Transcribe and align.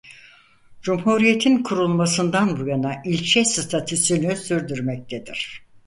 Cumhuriyetin 0.81 1.63
kurulmasından 1.63 2.59
bu 2.59 2.67
yana 2.67 2.95
ilçe 3.05 3.45
statüsünü 3.45 4.35
sürdürmektedir. 4.35 5.61